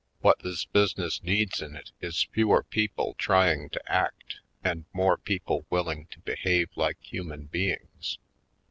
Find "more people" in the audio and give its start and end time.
4.93-5.67